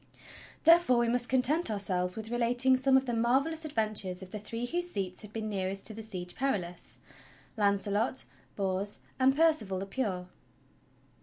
[0.63, 4.65] Therefore we must content ourselves with relating some of the marvelous adventures of the three
[4.65, 6.97] whose seats had been nearest to the Siege Perilous—
[7.55, 8.25] Launcelot,
[8.55, 10.27] Bors, and Percival the Pure.